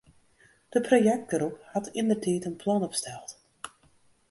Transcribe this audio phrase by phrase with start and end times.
[0.75, 3.29] De projektgroep hat yndertiid in plan opsteld.